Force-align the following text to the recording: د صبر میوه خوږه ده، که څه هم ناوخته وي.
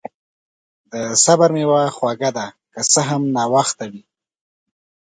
د 0.91 0.93
صبر 1.23 1.49
میوه 1.55 1.81
خوږه 1.95 2.31
ده، 2.37 2.47
که 2.73 2.81
څه 2.91 3.01
هم 3.09 3.21
ناوخته 3.35 3.85
وي. 3.91 4.03